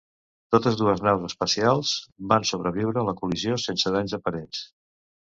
Totes 0.53 0.75
dues 0.77 1.01
naus 1.07 1.25
espacials 1.27 1.91
van 2.31 2.47
sobreviure 2.51 3.03
la 3.09 3.13
col·lisió 3.19 3.59
sense 3.65 3.93
danys 3.97 4.15
aparents. 4.19 4.63